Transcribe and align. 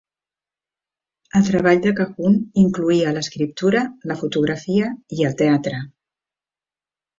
El 1.39 1.45
treball 1.49 1.81
de 1.83 1.91
Cahun 1.99 2.39
incloïa 2.63 3.13
l'escriptura, 3.19 3.83
la 4.13 4.19
fotografia 4.25 4.91
i 5.21 5.31
el 5.31 5.39
teatre. 5.45 5.85